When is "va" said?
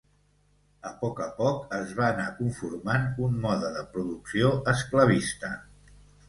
1.99-2.07